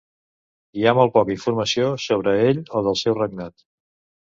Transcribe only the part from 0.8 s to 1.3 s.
ha molt